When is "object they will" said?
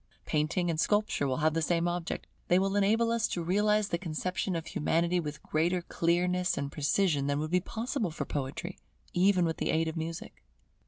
1.87-2.75